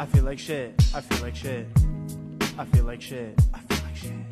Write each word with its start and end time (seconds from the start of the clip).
I 0.00 0.06
feel 0.06 0.24
like 0.24 0.38
shit. 0.38 0.72
I 0.94 1.02
feel 1.02 1.22
like 1.22 1.36
shit. 1.36 1.66
I 2.58 2.64
feel 2.64 2.84
like 2.84 3.02
shit. 3.02 3.38
I 3.52 3.58
feel 3.58 3.84
like 3.84 3.94
shit. 3.94 4.24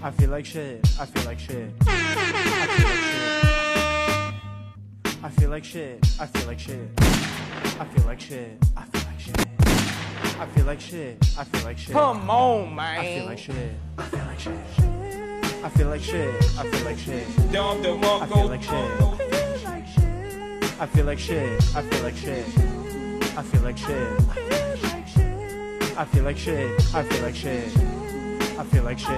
I 0.00 0.10
feel 0.12 0.30
like 0.30 0.46
shit. 0.46 0.86
I 1.00 1.06
feel 1.06 1.24
like 1.24 1.38
shit. 1.40 1.72
I 5.24 5.28
feel 5.28 5.50
like 5.50 5.64
shit. 5.64 5.98
I 6.20 6.26
feel 6.26 6.46
like 6.46 6.60
shit. 6.60 6.88
I 7.80 7.84
feel 7.84 8.06
like 8.06 8.20
shit. 8.20 8.58
I 8.76 8.84
feel 8.84 9.02
like 9.02 9.18
shit. 9.18 9.40
I 10.38 10.46
feel 10.54 10.64
like 10.64 10.80
shit. 10.80 11.18
I 11.36 11.42
feel 11.42 11.64
like 11.64 11.78
shit. 11.78 11.92
Come 11.92 12.30
on, 12.30 12.72
man. 12.72 13.00
I 13.00 13.16
feel 13.16 13.26
like 13.26 13.38
shit. 13.38 13.72
I 13.98 14.02
feel 14.04 14.24
like 14.24 14.38
shit. 14.38 14.52
I 15.64 15.68
feel 15.68 15.88
like 15.88 16.00
shit. 16.00 16.58
I 16.60 16.70
feel 16.70 16.84
like 16.84 16.98
shit. 16.98 17.26
Dump 17.50 17.82
the 17.82 17.90
I 17.90 17.94
one 17.96 18.28
feel 18.28 18.46
like 18.46 18.62
shit. 18.62 19.00
I 20.78 20.86
feel 20.86 21.04
like 21.04 21.18
shit. 21.18 21.76
I 21.76 21.82
feel 21.82 22.02
like 22.04 22.16
shit. 22.16 22.46
I 23.38 23.42
feel 23.42 23.60
like 23.60 23.76
shit. 23.76 24.20
I 25.98 26.04
feel 26.06 26.24
like 26.24 26.38
shit. 26.38 26.94
I 26.94 27.02
feel 27.02 27.22
like 27.22 27.36
shit. 27.36 27.76
I 28.58 28.64
feel 28.64 28.82
like 28.82 28.98
shit. 28.98 29.08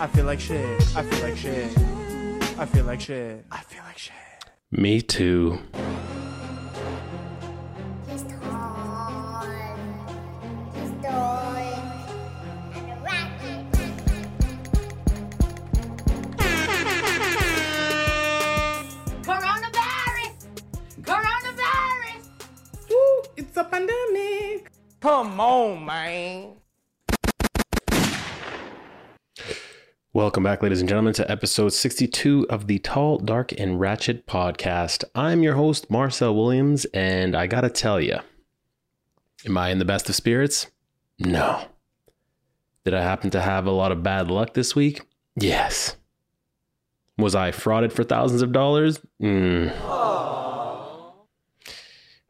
I 0.00 0.06
feel 0.08 0.24
like 0.24 0.40
shit. 0.40 0.96
I 0.96 1.02
feel 1.02 1.22
like 1.22 1.36
shit. 1.36 1.78
I 2.58 2.66
feel 2.66 2.84
like 2.84 3.00
shit. 3.00 3.44
I 3.52 3.60
feel 3.60 3.82
like 3.84 3.98
shit. 3.98 4.14
Me 4.72 5.00
too. 5.00 5.60
Come 25.18 25.40
on, 25.40 25.84
man. 25.84 26.52
Welcome 30.12 30.44
back, 30.44 30.62
ladies 30.62 30.78
and 30.78 30.88
gentlemen, 30.88 31.12
to 31.14 31.28
episode 31.28 31.70
62 31.70 32.46
of 32.48 32.68
the 32.68 32.78
Tall, 32.78 33.18
Dark, 33.18 33.50
and 33.58 33.80
Ratchet 33.80 34.28
podcast. 34.28 35.02
I'm 35.16 35.42
your 35.42 35.54
host, 35.54 35.90
Marcel 35.90 36.36
Williams, 36.36 36.84
and 36.94 37.34
I 37.34 37.48
gotta 37.48 37.68
tell 37.68 38.00
you, 38.00 38.20
am 39.44 39.58
I 39.58 39.70
in 39.70 39.80
the 39.80 39.84
best 39.84 40.08
of 40.08 40.14
spirits? 40.14 40.68
No. 41.18 41.64
Did 42.84 42.94
I 42.94 43.02
happen 43.02 43.30
to 43.30 43.40
have 43.40 43.66
a 43.66 43.72
lot 43.72 43.90
of 43.90 44.04
bad 44.04 44.30
luck 44.30 44.54
this 44.54 44.76
week? 44.76 45.00
Yes. 45.34 45.96
Was 47.16 47.34
I 47.34 47.50
frauded 47.50 47.90
for 47.90 48.04
thousands 48.04 48.42
of 48.42 48.52
dollars? 48.52 49.00
Mm. 49.20 49.97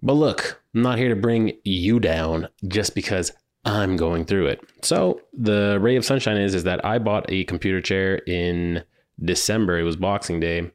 But 0.03 0.15
look, 0.15 0.63
I'm 0.75 0.83
not 0.83 0.99
here 0.99 1.09
to 1.09 1.17
bring 1.17 1.59
you 1.65 1.99
down 2.01 2.49
just 2.67 2.95
because 2.95 3.33
I'm 3.65 3.97
going 3.97 4.25
through 4.25 4.47
it. 4.47 4.61
So 4.83 5.21
the 5.33 5.79
ray 5.81 5.97
of 5.97 6.05
sunshine 6.05 6.37
is 6.37 6.55
is 6.55 6.65
that 6.65 6.85
I 6.85 6.99
bought 6.99 7.27
a 7.29 7.45
computer 7.45 7.81
chair 7.81 8.17
in 8.27 8.85
December. 9.23 9.79
It 9.79 9.83
was 9.83 9.97
Boxing 9.97 10.41
Day, 10.41 10.71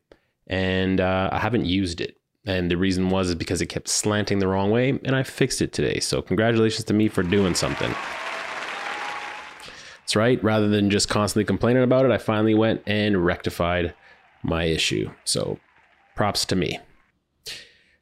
and 0.47 0.99
uh, 0.99 1.29
I 1.31 1.39
haven't 1.39 1.65
used 1.65 2.01
it. 2.01 2.17
And 2.45 2.69
the 2.69 2.75
reason 2.75 3.09
was 3.09 3.29
is 3.29 3.35
because 3.35 3.61
it 3.61 3.67
kept 3.67 3.87
slanting 3.87 4.39
the 4.39 4.47
wrong 4.47 4.69
way, 4.69 4.99
and 5.05 5.15
I 5.15 5.23
fixed 5.23 5.61
it 5.61 5.71
today. 5.71 6.01
So 6.01 6.21
congratulations 6.21 6.83
to 6.85 6.93
me 6.93 7.07
for 7.07 7.23
doing 7.23 7.55
something. 7.55 7.93
That's 9.99 10.17
right. 10.17 10.43
Rather 10.43 10.67
than 10.67 10.89
just 10.89 11.07
constantly 11.07 11.45
complaining 11.45 11.83
about 11.83 12.03
it, 12.03 12.11
I 12.11 12.17
finally 12.17 12.53
went 12.53 12.83
and 12.85 13.25
rectified 13.25 13.93
my 14.43 14.65
issue. 14.65 15.09
So 15.23 15.57
props 16.15 16.43
to 16.47 16.57
me. 16.57 16.79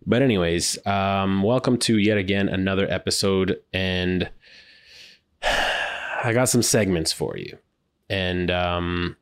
But 0.05 0.23
anyways, 0.23 0.79
um, 0.87 1.43
welcome 1.43 1.77
to 1.79 1.97
yet 1.97 2.17
again 2.17 2.49
another 2.49 2.87
episode, 2.89 3.59
and 3.71 4.29
I 5.43 6.31
got 6.33 6.49
some 6.49 6.63
segments 6.63 7.13
for 7.13 7.37
you, 7.37 7.57
and 8.09 8.49
um, 8.49 9.15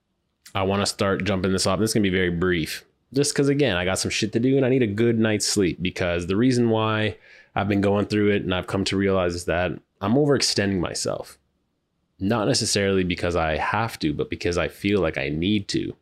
I 0.56 0.64
want 0.64 0.82
to 0.82 0.86
start 0.86 1.26
jumping 1.26 1.52
this 1.52 1.68
off. 1.68 1.80
This 1.80 1.90
is 1.90 1.94
gonna 1.94 2.04
be 2.04 2.10
very 2.10 2.30
brief, 2.30 2.86
just 3.14 3.34
because 3.34 3.50
again 3.50 3.76
I 3.76 3.84
got 3.84 4.00
some 4.00 4.12
shit 4.12 4.32
to 4.34 4.40
do, 4.40 4.56
and 4.56 4.66
I 4.66 4.70
need 4.70 4.82
a 4.82 4.88
good 4.88 5.20
night's 5.20 5.46
sleep. 5.46 5.82
Because 5.82 6.28
the 6.28 6.38
reason 6.38 6.70
why 6.70 7.18
I've 7.56 7.68
been 7.68 7.82
going 7.82 8.06
through 8.06 8.32
it, 8.32 8.44
and 8.44 8.56
I've 8.56 8.68
come 8.68 8.86
to 8.86 8.96
realize 8.98 9.36
is 9.36 9.46
that 9.46 9.72
I'm 10.00 10.14
overextending 10.14 10.80
myself, 10.80 11.38
not 12.20 12.48
necessarily 12.48 13.04
because 13.04 13.36
I 13.36 13.58
have 13.58 14.00
to, 14.00 14.14
but 14.14 14.30
because 14.30 14.58
I 14.58 14.70
feel 14.70 15.02
like 15.02 15.18
I 15.18 15.28
need 15.28 15.68
to, 15.70 15.94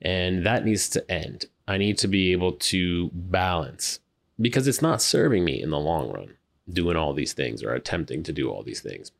and 0.00 0.46
that 0.46 0.64
needs 0.64 0.88
to 0.90 1.10
end. 1.10 1.46
I 1.68 1.78
need 1.78 1.98
to 1.98 2.08
be 2.08 2.32
able 2.32 2.52
to 2.52 3.10
balance 3.12 4.00
because 4.40 4.68
it's 4.68 4.82
not 4.82 5.02
serving 5.02 5.44
me 5.44 5.60
in 5.60 5.70
the 5.70 5.78
long 5.78 6.12
run 6.12 6.34
doing 6.70 6.96
all 6.96 7.12
these 7.12 7.32
things 7.32 7.62
or 7.62 7.74
attempting 7.74 8.22
to 8.24 8.32
do 8.32 8.50
all 8.50 8.62
these 8.62 8.80
things. 8.80 9.12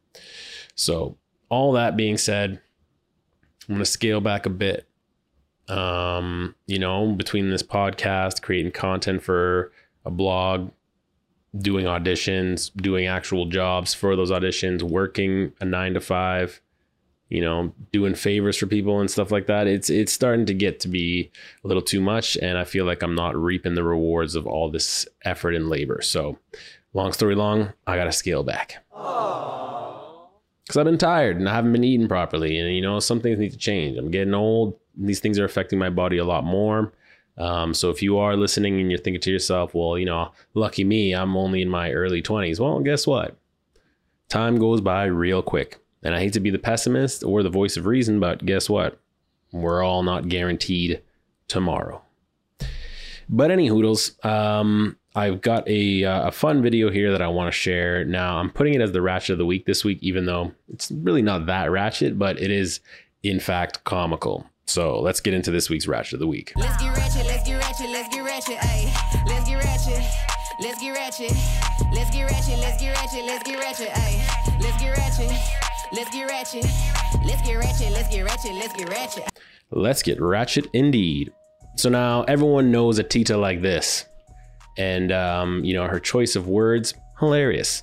So, 0.75 1.17
all 1.49 1.73
that 1.73 1.97
being 1.97 2.19
said, 2.19 2.61
I'm 3.69 3.75
going 3.77 3.79
to 3.79 3.91
scale 3.91 4.21
back 4.21 4.47
a 4.47 4.51
bit. 4.51 4.87
Um, 5.69 6.55
you 6.67 6.79
know, 6.79 7.13
between 7.13 7.51
this 7.51 7.63
podcast, 7.63 8.43
creating 8.43 8.73
content 8.73 9.23
for 9.23 9.73
a 10.05 10.11
blog, 10.11 10.71
doing 11.57 11.87
auditions, 11.87 12.71
doing 12.77 13.07
actual 13.07 13.47
jobs 13.47 13.95
for 13.95 14.17
those 14.17 14.31
auditions, 14.31 14.83
working 14.83 15.53
a 15.61 15.65
9 15.65 15.95
to 15.95 16.01
5, 16.01 16.61
you 17.29 17.41
know, 17.41 17.73
doing 17.93 18.15
favors 18.15 18.57
for 18.57 18.67
people 18.67 19.01
and 19.01 19.11
stuff 19.11 19.33
like 19.33 19.47
that. 19.47 19.67
It's 19.67 19.91
it's 19.91 20.13
starting 20.13 20.47
to 20.47 20.55
get 20.55 20.81
to 20.81 20.89
be 20.89 21.31
a 21.65 21.69
little 21.69 21.83
too 21.83 22.01
much 22.01 22.37
and 22.37 22.57
I 22.57 22.65
feel 22.65 22.85
like 22.85 23.03
I'm 23.03 23.15
not 23.15 23.37
reaping 23.37 23.75
the 23.75 23.83
rewards 23.83 24.37
of 24.37 24.47
all 24.47 24.71
this 24.71 25.07
effort 25.25 25.55
and 25.55 25.69
labor. 25.69 26.01
So, 26.03 26.39
long 26.93 27.13
story 27.13 27.35
long, 27.35 27.73
I 27.87 27.97
got 27.97 28.05
to 28.05 28.13
scale 28.13 28.45
back. 28.45 28.85
Cuz 30.69 30.77
I've 30.77 30.85
been 30.85 30.99
tired 30.99 31.37
and 31.37 31.49
I 31.49 31.55
haven't 31.55 31.73
been 31.73 31.85
eating 31.85 32.09
properly 32.09 32.59
and 32.59 32.75
you 32.75 32.83
know, 32.83 33.01
some 33.01 33.21
things 33.21 33.39
need 33.39 33.53
to 33.53 33.59
change. 33.59 33.99
I'm 33.99 34.11
getting 34.11 34.35
old. 34.35 34.79
These 34.97 35.21
things 35.21 35.39
are 35.39 35.45
affecting 35.45 35.79
my 35.79 35.91
body 35.91 36.19
a 36.19 36.25
lot 36.25 36.45
more. 36.45 36.93
Um, 37.39 37.75
so 37.75 37.91
if 37.91 38.03
you 38.03 38.17
are 38.19 38.37
listening 38.37 38.81
and 38.81 38.91
you're 38.91 38.99
thinking 38.99 39.21
to 39.21 39.31
yourself, 39.31 39.75
well, 39.75 39.99
you 39.99 40.07
know, 40.07 40.33
lucky 40.55 40.85
me, 40.85 41.13
I'm 41.13 41.37
only 41.37 41.61
in 41.61 41.69
my 41.69 41.93
early 41.93 42.23
20s. 42.23 42.59
Well, 42.59 42.81
guess 42.81 43.07
what? 43.07 43.37
Time 44.29 44.59
goes 44.59 44.81
by 44.81 45.05
real 45.05 45.43
quick. 45.43 45.79
And 46.03 46.15
I 46.15 46.21
hate 46.21 46.35
to 46.35 46.41
be 46.41 46.51
the 46.51 46.59
pessimist 46.59 47.25
or 47.25 47.43
the 47.43 47.51
voice 47.51 47.77
of 47.77 47.87
reason, 47.87 48.21
but 48.21 48.45
guess 48.45 48.69
what? 48.69 49.01
We're 49.53 49.83
all 49.83 50.03
not 50.03 50.29
guaranteed 50.29 51.03
tomorrow. 51.49 52.03
But 53.29 53.51
any 53.51 53.67
hoodles, 53.67 54.13
um, 54.25 54.97
I've 55.17 55.41
got 55.41 55.69
a 55.69 56.05
uh, 56.05 56.29
a 56.29 56.31
fun 56.31 56.63
video 56.63 56.91
here 56.91 57.11
that 57.11 57.23
I 57.23 57.29
want 57.29 57.49
to 57.49 57.59
share. 57.59 58.05
Now 58.05 58.37
I'm 58.39 58.51
putting 58.51 58.75
it 58.75 58.81
as 58.81 58.93
the 58.93 59.01
ratchet 59.03 59.33
of 59.33 59.39
the 59.39 59.47
week 59.47 59.67
this 59.67 59.85
week, 59.85 59.99
even 60.03 60.27
though 60.27 60.53
it's 60.73 60.91
really 60.91 61.23
not 61.23 61.47
that 61.47 61.71
ratchet, 61.71 62.19
but 62.19 62.41
it 62.41 62.51
is 62.51 62.81
in 63.23 63.41
fact 63.41 63.83
comical. 63.85 64.47
So 64.67 65.01
let's 65.01 65.21
get 65.21 65.33
into 65.33 65.51
this 65.51 65.71
week's 65.71 65.87
ratchet 65.89 66.15
of 66.15 66.21
the 66.21 66.27
week. 66.27 66.53
Let's 66.57 66.81
get 66.83 66.97
ratchet, 66.97 67.27
let's 67.27 67.49
get 67.49 67.57
ratchet, 67.57 67.89
let's 67.91 68.15
get 68.15 68.25
ratchet, 68.25 68.57
ayy. 68.59 69.27
Let's 69.27 69.49
get 69.49 69.65
ratchet, 69.65 70.05
let's 70.61 70.81
get 70.81 70.91
ratchet, 70.91 71.33
let's 71.95 72.11
get 72.11 72.25
ratchet, 72.25 72.59
let's 72.59 72.81
get 72.81 72.95
ratchet, 72.95 73.25
let's 73.25 73.43
get 73.43 73.59
ratchet, 73.59 73.89
ayy. 73.89 74.61
Let's 74.61 74.83
get 74.83 74.97
ratchet, 74.97 75.66
let's 75.93 76.11
get 76.11 76.25
ratchet, 76.25 76.65
let's 77.25 77.43
get 77.47 77.55
ratchet, 77.57 77.93
let's 77.93 78.09
get 78.09 78.25
ratchet, 78.25 78.55
let's 78.55 78.73
get 78.75 78.89
ratchet. 78.89 79.25
Let's 79.71 80.03
get 80.03 80.21
ratchet 80.21 80.67
indeed. 80.73 81.33
So 81.77 81.89
now 81.89 82.23
everyone 82.23 82.71
knows 82.71 82.99
a 82.99 83.03
Tita 83.03 83.37
like 83.37 83.63
this. 83.63 84.05
And, 84.79 85.13
um, 85.13 85.65
you 85.65 85.75
know, 85.75 85.87
her 85.87 86.01
choice 86.01 86.37
of 86.37 86.49
words, 86.49 86.95
hilarious. 87.19 87.83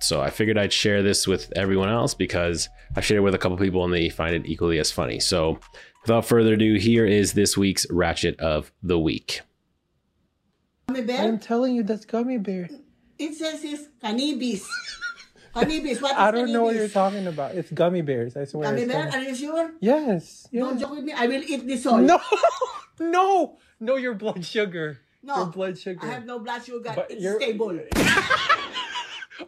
So 0.00 0.20
I 0.20 0.30
figured 0.30 0.58
I'd 0.58 0.72
share 0.72 1.02
this 1.02 1.26
with 1.26 1.52
everyone 1.56 1.88
else 1.88 2.14
because 2.14 2.68
I've 2.94 3.04
shared 3.04 3.18
it 3.18 3.22
with 3.22 3.34
a 3.34 3.38
couple 3.38 3.56
people 3.56 3.84
and 3.84 3.92
they 3.92 4.08
find 4.10 4.34
it 4.34 4.46
equally 4.46 4.78
as 4.78 4.90
funny. 4.90 5.18
So 5.18 5.58
without 6.02 6.26
further 6.26 6.54
ado, 6.54 6.74
here 6.74 7.06
is 7.06 7.32
this 7.32 7.56
week's 7.56 7.86
ratchet 7.90 8.38
of 8.40 8.70
the 8.82 8.98
week. 8.98 9.40
Gummy 10.88 11.02
bear? 11.02 11.26
I'm 11.26 11.38
telling 11.38 11.74
you, 11.74 11.82
that's 11.82 12.04
gummy 12.04 12.38
bear. 12.38 12.68
It 13.18 13.34
says 13.34 13.64
it's 13.64 13.88
cannabis. 14.00 14.68
Cannabis. 15.54 16.02
What 16.02 16.12
is 16.12 16.18
I 16.18 16.30
don't 16.30 16.52
know 16.52 16.62
what 16.64 16.74
you're 16.74 16.88
talking 16.88 17.26
about. 17.26 17.54
It's 17.54 17.70
gummy 17.70 18.02
bears. 18.02 18.36
I 18.36 18.44
swear. 18.44 18.68
Gummy 18.68 18.82
it's 18.82 18.92
bear? 18.92 19.06
gummy- 19.10 19.16
Are 19.26 19.28
you 19.30 19.34
sure? 19.34 19.70
Yes. 19.80 20.48
Don't 20.52 20.78
joke 20.78 20.90
with 20.90 21.04
me. 21.04 21.12
I 21.12 21.26
will 21.26 21.42
eat 21.46 21.66
this 21.66 21.86
all. 21.86 21.98
No, 21.98 22.20
no, 23.00 23.56
no. 23.80 23.96
Your 23.96 24.14
blood 24.14 24.44
sugar. 24.44 24.98
No. 25.22 25.36
Your 25.38 25.46
blood 25.46 25.78
sugar. 25.78 26.04
I 26.06 26.10
have 26.20 26.26
no 26.26 26.38
blood 26.38 26.62
sugar. 26.64 26.92
But 26.94 27.10
it's 27.10 27.22
you're- 27.22 27.40
stable. 27.40 27.78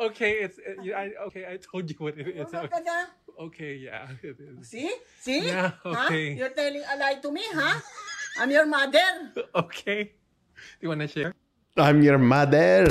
Okay, 0.00 0.42
it's. 0.42 0.58
It, 0.58 0.82
you- 0.82 0.94
I, 0.94 1.12
okay, 1.30 1.46
I 1.46 1.58
told 1.62 1.88
you 1.88 1.94
what 2.02 2.18
it 2.18 2.26
is. 2.26 2.50
Look 2.52 2.74
at 2.74 2.84
that. 2.84 3.06
Okay, 3.38 3.76
yeah, 3.76 4.08
it 4.20 4.34
is. 4.40 4.66
See? 4.68 4.90
See? 5.20 5.46
Yeah, 5.46 5.70
Huh? 5.84 6.06
okay. 6.10 6.34
You're 6.34 6.50
telling 6.50 6.82
a 6.82 6.96
lie 6.98 7.14
to 7.22 7.30
me, 7.30 7.42
huh? 7.54 7.78
I'm 8.40 8.50
your 8.50 8.66
mother. 8.66 9.30
Okay. 9.54 10.04
Do 10.04 10.80
you 10.80 10.88
want 10.88 11.02
to 11.02 11.08
share? 11.08 11.34
I'm 11.76 12.02
your 12.02 12.18
mother. 12.18 12.88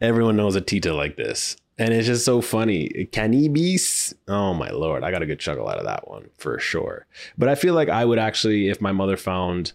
Everyone 0.00 0.36
knows 0.36 0.56
a 0.56 0.60
Tita 0.60 0.92
like 0.94 1.16
this. 1.16 1.56
And 1.78 1.92
it's 1.92 2.06
just 2.06 2.24
so 2.24 2.40
funny. 2.40 3.08
Cannabis. 3.12 4.14
Oh 4.28 4.54
my 4.54 4.70
lord. 4.70 5.04
I 5.04 5.10
got 5.10 5.22
a 5.22 5.26
good 5.26 5.40
chuckle 5.40 5.68
out 5.68 5.78
of 5.78 5.84
that 5.84 6.08
one 6.08 6.30
for 6.38 6.58
sure. 6.58 7.06
But 7.36 7.48
I 7.48 7.54
feel 7.54 7.74
like 7.74 7.88
I 7.88 8.04
would 8.04 8.18
actually, 8.18 8.68
if 8.68 8.80
my 8.80 8.92
mother 8.92 9.16
found 9.16 9.72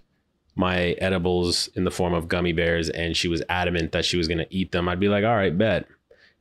my 0.56 0.92
edibles 0.94 1.70
in 1.76 1.84
the 1.84 1.92
form 1.92 2.14
of 2.14 2.28
gummy 2.28 2.54
bears 2.54 2.90
and 2.90 3.16
she 3.16 3.28
was 3.28 3.44
adamant 3.50 3.92
that 3.92 4.06
she 4.06 4.18
was 4.18 4.28
going 4.28 4.40
to 4.40 4.54
eat 4.56 4.72
them, 4.72 4.90
I'd 4.90 5.00
be 5.00 5.10
like, 5.10 5.24
all 5.24 5.36
right, 5.36 5.56
bet. 5.56 5.88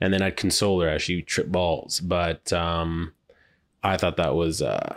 And 0.01 0.15
then 0.15 0.23
I'd 0.23 0.37
console 0.37 0.81
her 0.81 0.89
as 0.89 1.03
she 1.03 1.21
tripped 1.21 1.53
balls. 1.53 2.01
But 2.01 2.53
um, 2.55 3.13
I 3.83 3.99
thought 3.99 4.17
that 4.17 4.35
was 4.35 4.63
uh, 4.63 4.97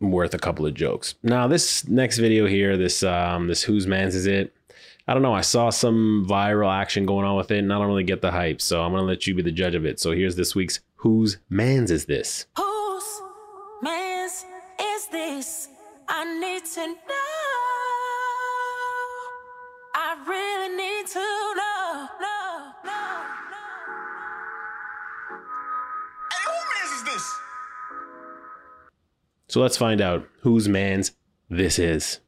worth 0.00 0.34
a 0.34 0.38
couple 0.38 0.66
of 0.66 0.74
jokes. 0.74 1.14
Now, 1.22 1.46
this 1.46 1.86
next 1.86 2.18
video 2.18 2.46
here, 2.46 2.76
this 2.76 3.04
um, 3.04 3.46
this 3.46 3.62
whose 3.62 3.86
man's 3.86 4.16
is 4.16 4.26
it? 4.26 4.52
I 5.08 5.14
don't 5.14 5.22
know. 5.22 5.34
I 5.34 5.40
saw 5.40 5.70
some 5.70 6.24
viral 6.28 6.72
action 6.72 7.06
going 7.06 7.26
on 7.26 7.36
with 7.36 7.50
it, 7.50 7.58
and 7.58 7.72
I 7.72 7.78
don't 7.78 7.88
really 7.88 8.04
get 8.04 8.22
the 8.22 8.30
hype. 8.30 8.60
So 8.60 8.82
I'm 8.82 8.92
gonna 8.92 9.02
let 9.02 9.26
you 9.26 9.34
be 9.34 9.42
the 9.42 9.50
judge 9.50 9.74
of 9.74 9.84
it. 9.84 9.98
So 9.98 10.12
here's 10.12 10.36
this 10.36 10.54
week's 10.54 10.80
whose 10.96 11.38
man's 11.48 11.90
is 11.90 12.04
this? 12.04 12.46
Whose 12.56 13.20
man's 13.82 14.44
is 14.80 15.08
this? 15.08 15.68
I 16.08 16.24
need 16.38 16.64
to 16.74 16.86
know. 16.86 16.94
I 19.94 20.16
really 20.28 20.76
need 20.76 21.06
to 21.08 21.18
know. 21.18 22.08
know, 22.20 22.72
know, 22.84 23.22
Hey, 26.30 26.44
who 26.46 26.52
man's 26.74 26.92
is 26.92 27.04
this? 27.04 27.24
So 29.48 29.60
let's 29.60 29.76
find 29.76 30.00
out 30.00 30.28
whose 30.42 30.68
man's 30.68 31.12
this 31.50 31.78
is. 31.78 32.20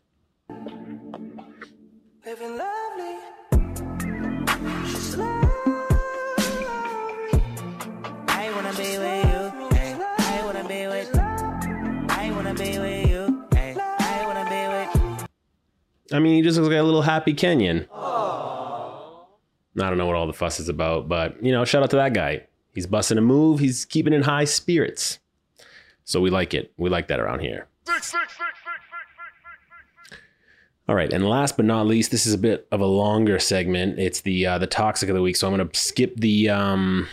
I 16.14 16.20
mean, 16.20 16.34
he 16.37 16.43
just 16.43 16.56
looks 16.58 16.70
like 16.70 16.78
a 16.78 16.82
little 16.82 17.02
happy 17.02 17.34
Kenyan. 17.34 17.88
I 19.76 19.88
don't 19.88 19.99
know 19.99 20.06
what 20.06 20.14
all 20.14 20.28
the 20.28 20.32
fuss 20.32 20.61
is 20.61 20.69
about, 20.69 21.08
but 21.08 21.43
you 21.43 21.50
know, 21.50 21.64
shout 21.64 21.82
out 21.82 21.90
to 21.90 21.96
that 21.96 22.14
guy. 22.14 22.46
He's 22.72 22.87
busting 22.87 23.19
a 23.19 23.20
move. 23.20 23.58
He's 23.58 23.84
keeping 23.84 24.12
in 24.12 24.22
high 24.22 24.44
spirits. 24.44 25.19
So 26.05 26.20
we 26.20 26.31
like 26.31 26.55
it. 26.55 26.72
We 26.76 26.88
like 26.88 27.08
that 27.08 27.19
around 27.19 27.40
here. 27.40 27.66
All 30.88 30.94
right, 30.94 31.12
and 31.12 31.28
last 31.28 31.56
but 31.56 31.64
not 31.64 31.87
least, 31.87 32.12
this 32.12 32.26
is 32.26 32.34
a 32.34 32.38
bit 32.38 32.69
of 32.70 32.81
a 32.81 32.87
longer 32.87 33.40
segment. 33.40 33.99
It's 33.99 34.20
the 34.20 34.46
uh, 34.46 34.58
the 34.58 34.67
toxic 34.69 35.08
of 35.08 35.17
the 35.17 35.22
week. 35.22 35.34
So 35.34 35.49
I'm 35.49 35.52
gonna 35.56 35.70
skip 35.72 36.14
the 36.17 36.50
um 36.50 37.08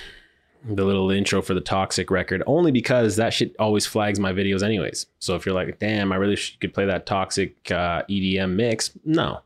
the 0.63 0.86
little 0.86 1.10
intro 1.12 1.42
for 1.42 1.54
the 1.54 1.62
toxic 1.62 2.12
record 2.12 2.44
only 2.46 2.72
because 2.72 3.16
that 3.16 3.34
shit 3.34 3.56
always 3.58 3.86
flags 3.86 4.19
my 4.19 4.31
videos 4.31 4.63
anyways. 4.63 5.08
So 5.19 5.36
if 5.36 5.46
you're 5.46 5.56
like, 5.56 5.80
damn, 5.80 6.12
I 6.12 6.18
really 6.18 6.38
could 6.60 6.74
play 6.74 6.86
that 6.86 7.06
toxic 7.06 7.56
uh, 7.72 8.04
EDM 8.04 8.56
mix, 8.56 8.92
no, 9.04 9.42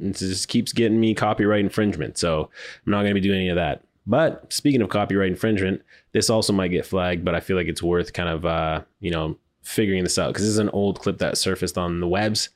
it 0.00 0.16
just 0.16 0.48
keeps 0.48 0.72
getting 0.72 1.00
me 1.00 1.14
copyright 1.14 1.60
infringement. 1.60 2.18
So 2.18 2.50
I'm 2.86 2.92
not 2.92 3.02
gonna 3.02 3.14
be 3.14 3.20
doing 3.20 3.40
any 3.40 3.48
of 3.48 3.56
that. 3.56 3.82
But 4.06 4.52
speaking 4.52 4.80
of 4.82 4.88
copyright 4.88 5.30
infringement, 5.30 5.82
this 6.12 6.30
also 6.30 6.52
might 6.52 6.68
get 6.68 6.86
flagged, 6.86 7.24
but 7.24 7.34
I 7.34 7.40
feel 7.40 7.56
like 7.56 7.68
it's 7.68 7.82
worth 7.82 8.12
kind 8.12 8.28
of 8.28 8.46
uh, 8.46 8.82
you 9.00 9.10
know 9.10 9.36
figuring 9.62 10.02
this 10.04 10.18
out 10.18 10.28
because 10.28 10.42
this 10.42 10.50
is 10.50 10.58
an 10.58 10.70
old 10.70 11.00
clip 11.00 11.18
that 11.18 11.36
surfaced 11.36 11.76
on 11.76 12.00
the 12.00 12.08
webs 12.08 12.48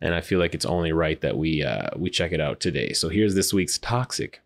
and 0.00 0.14
I 0.14 0.20
feel 0.20 0.38
like 0.38 0.54
it's 0.54 0.64
only 0.64 0.92
right 0.92 1.20
that 1.20 1.36
we 1.36 1.62
uh, 1.62 1.90
we 1.96 2.10
check 2.10 2.32
it 2.32 2.40
out 2.40 2.60
today. 2.60 2.92
So 2.92 3.08
here's 3.08 3.34
this 3.34 3.52
week's 3.52 3.78
toxic. 3.78 4.40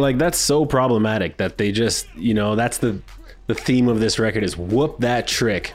Like 0.00 0.18
that's 0.18 0.38
so 0.38 0.64
problematic 0.64 1.36
that 1.36 1.58
they 1.58 1.72
just 1.72 2.08
you 2.16 2.34
know 2.34 2.56
that's 2.56 2.78
the 2.78 3.00
the 3.46 3.54
theme 3.54 3.88
of 3.88 4.00
this 4.00 4.18
record 4.18 4.42
is 4.42 4.56
whoop 4.56 5.00
that 5.00 5.26
trick. 5.26 5.74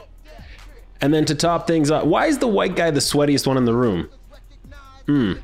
And 1.00 1.12
then 1.12 1.24
to 1.26 1.34
top 1.34 1.66
things 1.66 1.90
up, 1.90 2.06
why 2.06 2.26
is 2.26 2.38
the 2.38 2.46
white 2.46 2.74
guy 2.74 2.90
the 2.90 3.00
sweatiest 3.00 3.46
one 3.46 3.56
in 3.56 3.66
the 3.66 3.74
room? 3.74 4.08
Hmm. 5.06 5.34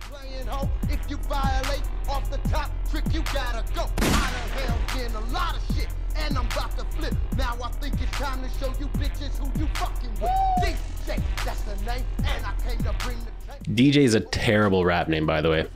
Now 7.37 7.57
I 7.63 7.69
think 7.81 7.95
it's 8.01 8.11
time 8.13 8.43
to 8.43 8.49
show 8.59 8.73
you 8.79 8.87
bitches 8.99 9.39
who 9.39 9.61
you 9.61 9.67
fucking 9.75 10.11
with. 10.21 10.31
DJ, 10.61 11.23
that's 11.45 11.61
the 11.63 11.77
name, 11.85 12.05
and 12.19 12.47
I 12.47 12.53
came 12.67 12.79
to 12.79 12.95
bring 13.05 13.19
the 13.21 13.33
tank. 13.47 13.63
DJ 13.77 14.05
is 14.05 14.15
a 14.15 14.21
terrible 14.21 14.85
rap 14.85 15.09
name, 15.09 15.27
by 15.27 15.41
the 15.41 15.51
way. 15.51 15.67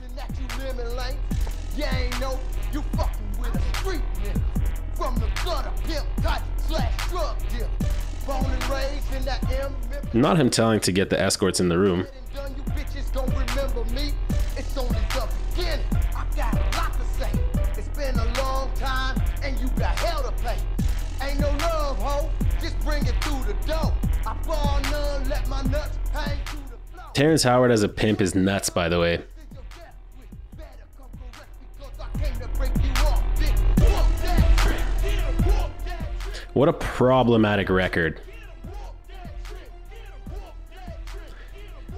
You 2.73 2.81
lemon 2.81 2.81
lane. 2.81 2.81
You 2.81 2.81
ain't 2.81 2.81
know 2.81 2.81
you 2.81 2.81
fucking 2.97 3.41
with 3.41 3.55
a 3.55 3.77
street 3.77 4.01
nigga. 4.23 4.95
From 4.95 5.15
the 5.15 5.27
gutter, 5.43 5.71
pimp 5.83 6.05
type 6.21 6.41
slash 6.67 7.09
drug. 7.09 7.37
Born 8.25 8.45
and 8.45 8.69
raised 8.69 9.13
in 9.13 9.23
that 9.25 9.49
M. 9.51 9.73
Not 10.13 10.37
him 10.37 10.49
telling 10.49 10.81
to 10.81 10.91
get 10.91 11.09
the 11.09 11.19
escorts 11.19 11.59
in 11.59 11.69
the 11.69 11.77
room. 11.77 12.07
Done, 12.33 12.53
you 12.55 12.63
bitches 12.73 13.13
gon' 13.13 13.27
remember 13.27 13.85
me. 13.93 14.13
It's 14.57 14.77
only 14.77 14.99
the 15.11 15.27
beginning. 15.55 15.85
What 36.57 36.69
a 36.69 36.73
problematic 36.73 37.69
record. 37.69 38.19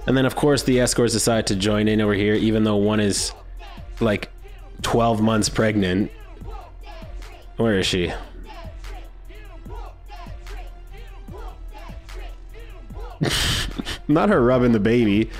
And 0.06 0.14
then, 0.14 0.26
of 0.26 0.36
course, 0.36 0.64
the 0.64 0.80
escorts 0.80 1.14
decide 1.14 1.46
to 1.46 1.56
join 1.56 1.88
in 1.88 2.02
over 2.02 2.12
here, 2.12 2.34
even 2.34 2.64
though 2.64 2.76
one 2.76 3.00
is 3.00 3.32
like 4.00 4.28
12 4.82 5.22
months 5.22 5.48
pregnant. 5.48 6.10
Where 7.56 7.78
is 7.78 7.86
she? 7.86 8.12
Not 14.08 14.28
her 14.28 14.44
rubbing 14.44 14.72
the 14.72 14.78
baby. 14.78 15.30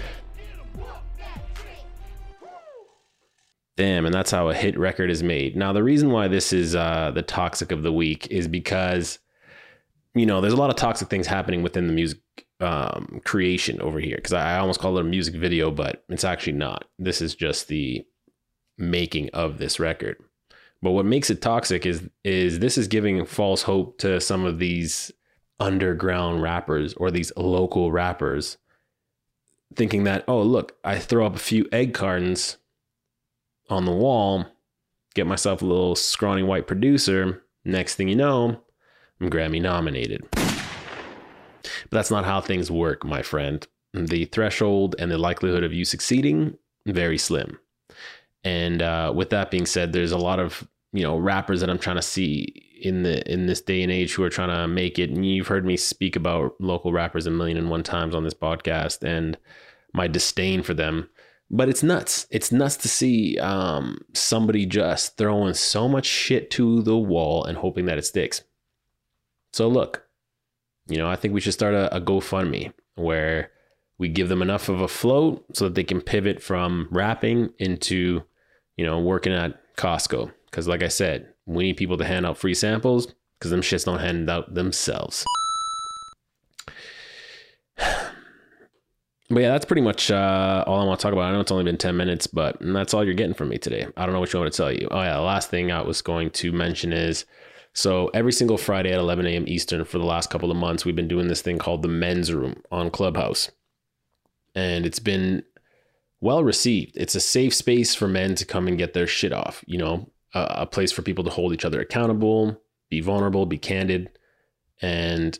Damn, 3.81 4.05
and 4.05 4.15
that's 4.15 4.31
how 4.31 4.50
a 4.50 4.54
hit 4.54 4.78
record 4.78 5.09
is 5.09 5.23
made. 5.23 5.57
Now, 5.57 5.73
the 5.73 5.83
reason 5.83 6.11
why 6.11 6.28
this 6.28 6.52
is 6.52 6.76
uh, 6.76 7.12
the 7.14 7.23
toxic 7.23 7.73
of 7.73 7.83
the 7.83 7.90
week 7.90 8.26
is 8.26 8.47
because, 8.47 9.21
you 10.14 10.26
know, 10.26 10.43
there's 10.43 10.52
a 10.52 10.59
lot 10.59 10.69
of 10.69 10.76
toxic 10.76 11.09
things 11.09 11.26
happening 11.26 11.62
within 11.62 11.87
the 11.87 11.95
music 11.95 12.21
um, 12.61 13.23
creation 13.25 13.81
over 13.81 13.99
here. 13.99 14.16
Because 14.16 14.35
I, 14.35 14.59
almost 14.59 14.81
call 14.81 14.99
it 14.99 15.00
a 15.00 15.04
music 15.04 15.35
video, 15.35 15.71
but 15.71 16.04
it's 16.11 16.25
actually 16.25 16.59
not. 16.59 16.85
This 16.99 17.23
is 17.23 17.35
just 17.35 17.69
the 17.69 18.04
making 18.76 19.31
of 19.31 19.57
this 19.57 19.81
record. 19.81 20.19
But 20.83 20.90
what 20.90 21.07
makes 21.07 21.31
it 21.31 21.40
toxic 21.40 21.87
is 21.87 22.07
is 22.23 22.59
this 22.59 22.76
is 22.76 22.87
giving 22.87 23.25
false 23.25 23.62
hope 23.62 23.97
to 24.00 24.21
some 24.21 24.45
of 24.45 24.59
these 24.59 25.11
underground 25.59 26.43
rappers 26.43 26.93
or 26.93 27.11
these 27.11 27.33
local 27.35 27.90
rappers, 27.90 28.59
thinking 29.75 30.04
that 30.04 30.23
oh 30.28 30.43
look, 30.43 30.76
I 30.85 30.99
throw 30.99 31.25
up 31.25 31.35
a 31.35 31.38
few 31.38 31.66
egg 31.73 31.95
cartons 31.95 32.59
on 33.71 33.85
the 33.85 33.93
wall, 33.93 34.47
get 35.15 35.27
myself 35.27 35.62
a 35.62 35.67
little 35.67 35.95
scrawny 35.95 36.43
white 36.43 36.67
producer. 36.67 37.43
Next 37.65 37.95
thing 37.95 38.09
you 38.09 38.17
know, 38.17 38.61
I'm 39.21 39.31
Grammy 39.31 39.61
nominated. 39.61 40.27
But 40.33 41.91
that's 41.91 42.11
not 42.11 42.25
how 42.25 42.41
things 42.41 42.71
work, 42.71 43.05
my 43.05 43.23
friend. 43.23 43.67
The 43.93 44.27
threshold 44.27 44.95
and 44.99 45.11
the 45.11 45.19
likelihood 45.19 45.65
of 45.65 45.73
you 45.73 45.85
succeeding 45.85 46.57
very 46.87 47.19
slim. 47.19 47.59
And 48.45 48.83
uh, 48.83 49.12
with 49.15 49.31
that 49.31 49.50
being 49.50 49.67
said, 49.67 49.93
there's 49.93 50.12
a 50.12 50.19
lot 50.19 50.39
of 50.39 50.67
you 50.93 51.03
know 51.03 51.17
rappers 51.17 51.61
that 51.61 51.71
I'm 51.71 51.79
trying 51.79 51.97
to 51.97 52.03
see 52.03 52.67
in 52.83 53.03
the 53.03 53.31
in 53.31 53.47
this 53.47 53.61
day 53.61 53.83
and 53.83 53.93
age 53.93 54.15
who 54.15 54.23
are 54.23 54.31
trying 54.31 54.49
to 54.49 54.67
make 54.69 54.99
it. 54.99 55.11
And 55.11 55.27
you've 55.27 55.49
heard 55.49 55.67
me 55.67 55.77
speak 55.77 56.17
about 56.17 56.55
local 56.61 56.93
rappers 56.93 57.27
a 57.27 57.31
million 57.31 57.59
and 57.59 57.71
one 57.71 57.83
times 57.83 58.15
on 58.15 58.25
this 58.25 58.35
podcast 58.35 59.03
and 59.03 59.37
my 59.93 60.07
disdain 60.07 60.62
for 60.62 60.75
them. 60.75 61.09
But 61.50 61.69
it's 61.69 61.83
nuts. 61.83 62.26
It's 62.30 62.52
nuts 62.52 62.76
to 62.78 62.88
see 62.88 63.37
um, 63.38 63.99
somebody 64.12 64.66
just 64.66 65.16
throwing 65.16 65.54
so 65.54 65.88
much 65.88 66.07
shit 66.07 66.50
to 66.52 66.80
the 66.83 66.97
wall 66.97 67.45
and 67.45 67.59
hoping 67.59 67.87
that 67.87 67.99
it 67.99 68.07
sticks. 68.07 68.42
So 69.52 69.66
look, 69.66 70.07
you 70.87 70.97
know, 70.97 71.11
I 71.11 71.16
think 71.16 71.35
we 71.35 71.40
should 71.40 71.52
start 71.52 71.75
a, 71.75 71.95
a 71.95 72.00
GoFundMe 72.00 72.73
where 72.95 73.50
we 73.99 74.09
give 74.09 74.28
them 74.28 74.42
enough 74.42 74.69
of 74.69 74.80
a 74.80 74.87
float 74.87 75.45
so 75.57 75.64
that 75.64 75.75
they 75.75 75.83
can 75.83 76.00
pivot 76.00 76.40
from 76.40 76.87
rapping 76.90 77.50
into, 77.59 78.23
you 78.76 78.87
know, 78.87 79.00
working 79.00 79.33
at 79.33 79.76
Costco. 79.76 80.33
Because, 80.47 80.69
like 80.69 80.85
I 80.85 80.88
said, 80.88 81.33
we 81.47 81.64
need 81.64 81.76
people 81.76 81.97
to 81.99 82.04
hand 82.04 82.26
out 82.26 82.38
free 82.38 82.54
samples 82.54 83.12
because 83.38 83.50
them 83.50 83.61
shits 83.61 83.85
don't 83.85 83.99
hand 83.99 84.30
out 84.30 84.54
themselves. 84.54 85.25
but 89.30 89.40
yeah, 89.40 89.50
that's 89.50 89.64
pretty 89.64 89.82
much 89.82 90.10
uh, 90.10 90.64
all 90.66 90.80
I 90.80 90.84
want 90.84 90.99
to 90.99 91.02
talk 91.02 91.12
about. 91.12 91.26
I 91.26 91.32
know 91.32 91.40
it's 91.40 91.52
only 91.52 91.64
been 91.64 91.78
10 91.78 91.96
minutes, 91.96 92.26
but 92.26 92.56
that's 92.60 92.92
all 92.92 93.04
you're 93.04 93.14
getting 93.14 93.34
from 93.34 93.49
me 93.49 93.58
today. 93.58 93.87
I 93.96 94.04
don't 94.04 94.12
know 94.12 94.20
what 94.20 94.32
you 94.32 94.40
want 94.40 94.52
to 94.52 94.56
tell 94.56 94.72
you. 94.72 94.88
Oh, 94.90 95.00
yeah, 95.00 95.14
the 95.14 95.22
last 95.22 95.50
thing 95.50 95.70
I 95.70 95.82
was 95.82 96.02
going 96.02 96.30
to 96.30 96.52
mention 96.52 96.92
is 96.92 97.25
so 97.72 98.08
every 98.08 98.32
single 98.32 98.58
Friday 98.58 98.92
at 98.92 98.99
11 98.99 99.26
a.m. 99.26 99.44
Eastern 99.46 99.84
for 99.84 99.99
the 99.99 100.04
last 100.04 100.30
couple 100.30 100.50
of 100.50 100.56
months, 100.56 100.84
we've 100.84 100.96
been 100.96 101.08
doing 101.08 101.28
this 101.28 101.42
thing 101.42 101.58
called 101.58 101.82
the 101.82 101.88
men's 101.88 102.32
room 102.34 102.62
on 102.72 102.90
Clubhouse. 102.90 103.50
And 104.54 104.84
it's 104.84 104.99
been 104.99 105.44
well 106.20 106.42
received. 106.42 106.96
It's 106.96 107.14
a 107.14 107.20
safe 107.20 107.54
space 107.54 107.94
for 107.94 108.08
men 108.08 108.34
to 108.34 108.44
come 108.44 108.66
and 108.66 108.76
get 108.76 108.94
their 108.94 109.06
shit 109.06 109.32
off, 109.32 109.64
you 109.66 109.78
know, 109.78 110.10
a, 110.34 110.46
a 110.62 110.66
place 110.66 110.90
for 110.90 111.02
people 111.02 111.22
to 111.25 111.30
hold 111.30 111.52
each 111.52 111.64
other 111.64 111.80
accountable, 111.80 112.60
be 112.88 113.00
vulnerable, 113.00 113.46
be 113.46 113.58
candid, 113.58 114.10
and 114.82 115.38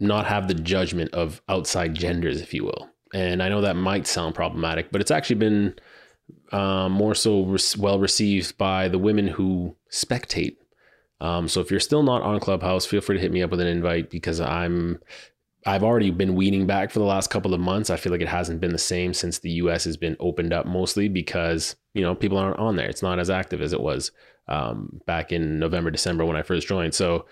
not 0.00 0.26
have 0.26 0.48
the 0.48 0.54
judgment 0.54 1.12
of 1.14 1.42
outside 1.48 1.94
genders, 1.94 2.40
if 2.40 2.54
you 2.54 2.64
will. 2.64 2.88
And 3.12 3.42
I 3.42 3.48
know 3.48 3.60
that 3.60 3.76
might 3.76 4.06
sound 4.06 4.34
problematic, 4.34 4.90
but 4.90 5.00
it's 5.00 5.10
actually 5.10 5.36
been 5.36 5.74
um, 6.52 6.92
more 6.92 7.14
so 7.14 7.44
re- 7.44 7.58
well 7.78 7.98
received 7.98 8.56
by 8.56 8.88
the 8.88 8.98
women 8.98 9.28
who 9.28 9.76
spectate. 9.92 10.56
Um, 11.20 11.48
so 11.48 11.60
if 11.60 11.70
you're 11.70 11.80
still 11.80 12.02
not 12.02 12.22
on 12.22 12.40
Clubhouse, 12.40 12.86
feel 12.86 13.00
free 13.00 13.16
to 13.16 13.22
hit 13.22 13.32
me 13.32 13.42
up 13.42 13.50
with 13.50 13.60
an 13.60 13.66
invite 13.66 14.10
because 14.10 14.40
I'm 14.40 15.00
I've 15.66 15.84
already 15.84 16.10
been 16.10 16.34
weaning 16.34 16.66
back 16.66 16.90
for 16.90 17.00
the 17.00 17.04
last 17.04 17.28
couple 17.28 17.52
of 17.52 17.60
months. 17.60 17.90
I 17.90 17.96
feel 17.96 18.12
like 18.12 18.22
it 18.22 18.28
hasn't 18.28 18.60
been 18.60 18.72
the 18.72 18.78
same 18.78 19.12
since 19.12 19.38
the 19.38 19.50
US 19.52 19.84
has 19.84 19.96
been 19.96 20.16
opened 20.18 20.54
up 20.54 20.64
mostly 20.64 21.08
because, 21.08 21.76
you 21.92 22.00
know, 22.00 22.14
people 22.14 22.38
aren't 22.38 22.58
on 22.58 22.76
there. 22.76 22.88
It's 22.88 23.02
not 23.02 23.18
as 23.18 23.28
active 23.28 23.60
as 23.60 23.74
it 23.74 23.80
was 23.80 24.10
um, 24.48 25.00
back 25.06 25.32
in 25.32 25.58
November, 25.58 25.90
December 25.90 26.24
when 26.24 26.36
I 26.36 26.42
first 26.42 26.66
joined. 26.66 26.94
So, 26.94 27.26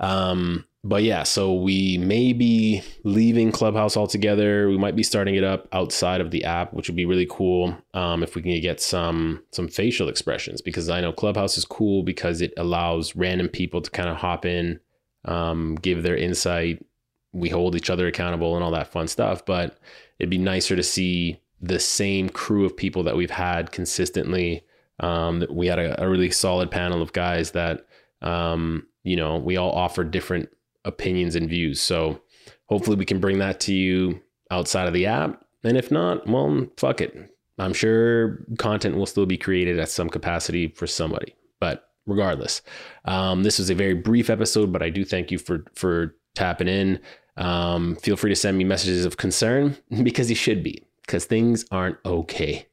um, 0.00 0.64
but 0.82 1.02
yeah, 1.02 1.24
so 1.24 1.52
we 1.54 1.98
may 1.98 2.32
be 2.32 2.82
leaving 3.04 3.52
Clubhouse 3.52 3.98
altogether. 3.98 4.66
We 4.68 4.78
might 4.78 4.96
be 4.96 5.02
starting 5.02 5.34
it 5.34 5.44
up 5.44 5.68
outside 5.72 6.22
of 6.22 6.30
the 6.30 6.44
app, 6.44 6.72
which 6.72 6.88
would 6.88 6.96
be 6.96 7.04
really 7.04 7.26
cool 7.28 7.76
um, 7.92 8.22
if 8.22 8.34
we 8.34 8.40
can 8.40 8.58
get 8.62 8.80
some 8.80 9.42
some 9.52 9.68
facial 9.68 10.08
expressions. 10.08 10.62
Because 10.62 10.88
I 10.88 11.02
know 11.02 11.12
Clubhouse 11.12 11.58
is 11.58 11.66
cool 11.66 12.02
because 12.02 12.40
it 12.40 12.54
allows 12.56 13.14
random 13.14 13.48
people 13.48 13.82
to 13.82 13.90
kind 13.90 14.08
of 14.08 14.16
hop 14.16 14.46
in, 14.46 14.80
um, 15.26 15.74
give 15.74 16.02
their 16.02 16.16
insight. 16.16 16.84
We 17.32 17.50
hold 17.50 17.76
each 17.76 17.90
other 17.90 18.06
accountable 18.06 18.54
and 18.54 18.64
all 18.64 18.72
that 18.72 18.90
fun 18.90 19.06
stuff. 19.06 19.44
But 19.44 19.78
it'd 20.18 20.30
be 20.30 20.38
nicer 20.38 20.76
to 20.76 20.82
see 20.82 21.40
the 21.60 21.78
same 21.78 22.30
crew 22.30 22.64
of 22.64 22.74
people 22.74 23.02
that 23.02 23.16
we've 23.16 23.30
had 23.30 23.70
consistently. 23.70 24.64
Um, 24.98 25.44
we 25.50 25.66
had 25.66 25.78
a, 25.78 26.02
a 26.02 26.08
really 26.08 26.30
solid 26.30 26.70
panel 26.70 27.02
of 27.02 27.12
guys 27.12 27.50
that 27.50 27.86
um, 28.22 28.86
you 29.02 29.16
know 29.16 29.36
we 29.36 29.58
all 29.58 29.72
offer 29.72 30.04
different 30.04 30.48
opinions 30.84 31.36
and 31.36 31.48
views. 31.48 31.80
So 31.80 32.20
hopefully 32.66 32.96
we 32.96 33.04
can 33.04 33.20
bring 33.20 33.38
that 33.38 33.60
to 33.60 33.74
you 33.74 34.20
outside 34.50 34.88
of 34.88 34.94
the 34.94 35.06
app. 35.06 35.44
And 35.62 35.76
if 35.76 35.90
not, 35.90 36.26
well, 36.26 36.66
fuck 36.76 37.00
it. 37.00 37.14
I'm 37.58 37.74
sure 37.74 38.44
content 38.58 38.96
will 38.96 39.06
still 39.06 39.26
be 39.26 39.36
created 39.36 39.78
at 39.78 39.90
some 39.90 40.08
capacity 40.08 40.68
for 40.68 40.86
somebody. 40.86 41.34
But 41.60 41.84
regardless, 42.06 42.62
um, 43.04 43.42
this 43.42 43.58
was 43.58 43.68
a 43.68 43.74
very 43.74 43.94
brief 43.94 44.30
episode, 44.30 44.72
but 44.72 44.82
I 44.82 44.88
do 44.88 45.04
thank 45.04 45.30
you 45.30 45.38
for 45.38 45.64
for 45.74 46.16
tapping 46.34 46.68
in. 46.68 47.00
Um, 47.36 47.96
feel 47.96 48.16
free 48.16 48.30
to 48.30 48.36
send 48.36 48.56
me 48.56 48.64
messages 48.64 49.04
of 49.04 49.16
concern 49.18 49.76
because 50.02 50.30
you 50.30 50.36
should 50.36 50.62
be, 50.62 50.86
because 51.02 51.26
things 51.26 51.64
aren't 51.70 51.98
okay. 52.04 52.66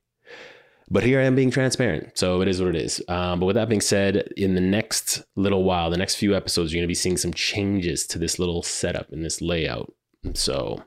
But 0.89 1.03
here 1.03 1.19
I 1.19 1.23
am 1.23 1.35
being 1.35 1.51
transparent. 1.51 2.17
So 2.17 2.41
it 2.41 2.47
is 2.47 2.61
what 2.61 2.73
it 2.73 2.81
is. 2.81 3.03
Um, 3.09 3.39
but 3.39 3.45
with 3.45 3.55
that 3.55 3.67
being 3.67 3.81
said, 3.81 4.29
in 4.37 4.55
the 4.55 4.61
next 4.61 5.23
little 5.35 5.63
while, 5.63 5.89
the 5.89 5.97
next 5.97 6.15
few 6.15 6.35
episodes, 6.35 6.71
you're 6.71 6.79
going 6.79 6.87
to 6.87 6.91
be 6.91 6.95
seeing 6.95 7.17
some 7.17 7.33
changes 7.33 8.07
to 8.07 8.19
this 8.19 8.39
little 8.39 8.63
setup 8.63 9.11
and 9.11 9.23
this 9.23 9.41
layout. 9.41 9.93
So 10.33 10.83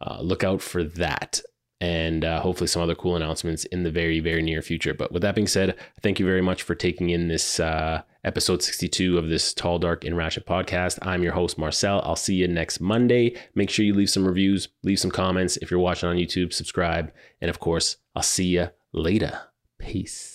uh, 0.00 0.20
look 0.22 0.44
out 0.44 0.62
for 0.62 0.82
that. 0.82 1.40
And 1.80 2.24
uh, 2.24 2.40
hopefully 2.40 2.68
some 2.68 2.80
other 2.80 2.94
cool 2.94 3.16
announcements 3.16 3.66
in 3.66 3.82
the 3.82 3.90
very, 3.90 4.18
very 4.18 4.40
near 4.40 4.62
future. 4.62 4.94
But 4.94 5.12
with 5.12 5.20
that 5.20 5.34
being 5.34 5.46
said, 5.46 5.76
thank 6.00 6.18
you 6.18 6.24
very 6.24 6.40
much 6.40 6.62
for 6.62 6.74
taking 6.74 7.10
in 7.10 7.28
this 7.28 7.60
uh, 7.60 8.00
episode 8.22 8.62
62 8.62 9.18
of 9.18 9.28
this 9.28 9.52
Tall, 9.52 9.78
Dark, 9.78 10.06
and 10.06 10.16
Ratchet 10.16 10.46
podcast. 10.46 10.98
I'm 11.02 11.22
your 11.22 11.34
host, 11.34 11.58
Marcel. 11.58 12.00
I'll 12.02 12.16
see 12.16 12.36
you 12.36 12.48
next 12.48 12.80
Monday. 12.80 13.36
Make 13.54 13.68
sure 13.68 13.84
you 13.84 13.92
leave 13.92 14.08
some 14.08 14.26
reviews, 14.26 14.68
leave 14.82 15.00
some 15.00 15.10
comments. 15.10 15.58
If 15.58 15.70
you're 15.70 15.80
watching 15.80 16.08
on 16.08 16.16
YouTube, 16.16 16.54
subscribe. 16.54 17.12
And 17.42 17.50
of 17.50 17.60
course, 17.60 17.98
I'll 18.14 18.22
see 18.22 18.46
you 18.46 18.70
later. 18.94 19.40
Peace. 19.78 20.33